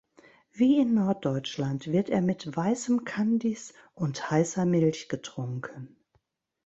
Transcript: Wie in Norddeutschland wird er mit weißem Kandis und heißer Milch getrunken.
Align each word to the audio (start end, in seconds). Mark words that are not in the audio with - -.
Wie 0.51 0.79
in 0.79 0.95
Norddeutschland 0.95 1.91
wird 1.91 2.09
er 2.09 2.21
mit 2.21 2.57
weißem 2.57 3.03
Kandis 3.05 3.75
und 3.93 4.31
heißer 4.31 4.65
Milch 4.65 5.09
getrunken. 5.09 5.95